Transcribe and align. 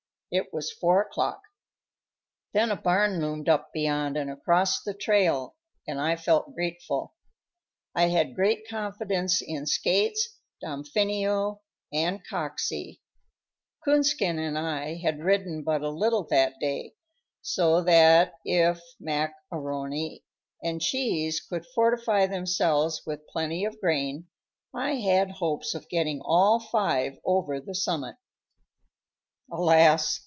It 0.33 0.53
was 0.53 0.71
four 0.71 1.01
o'clock. 1.01 1.41
Then 2.53 2.71
a 2.71 2.77
barn 2.77 3.19
loomed 3.19 3.49
up 3.49 3.73
beyond 3.73 4.15
and 4.15 4.31
across 4.31 4.81
the 4.81 4.93
trail, 4.93 5.57
and 5.85 5.99
I 5.99 6.15
felt 6.15 6.55
grateful. 6.55 7.15
I 7.93 8.03
had 8.03 8.33
great 8.33 8.65
confidence 8.65 9.41
in 9.41 9.65
Skates, 9.65 10.37
Damfino 10.63 11.59
and 11.91 12.25
Coxey; 12.25 13.01
Coonskin 13.83 14.39
and 14.39 14.57
I 14.57 14.95
had 14.95 15.19
ridden 15.19 15.65
but 15.65 15.81
a 15.81 15.89
little 15.89 16.23
that 16.29 16.53
day, 16.61 16.93
so 17.41 17.81
that, 17.81 18.35
if 18.45 18.79
Mac 19.01 19.33
A'Rony 19.51 20.23
and 20.63 20.79
Cheese 20.79 21.41
could 21.41 21.65
fortify 21.75 22.25
themselves 22.25 23.01
with 23.05 23.27
plenty 23.27 23.65
of 23.65 23.81
grain, 23.81 24.29
I 24.73 24.95
had 24.95 25.29
hopes 25.29 25.73
of 25.73 25.89
getting 25.89 26.21
all 26.23 26.57
five 26.61 27.17
over 27.25 27.59
the 27.59 27.75
summit. 27.75 28.15
Alas! 29.53 30.19